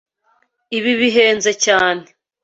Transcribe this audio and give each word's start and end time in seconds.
Ibi 0.77 0.91
bihenze 0.99 1.51
cyane. 1.65 2.03